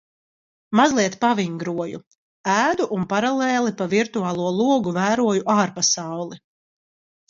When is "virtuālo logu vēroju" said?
3.95-5.49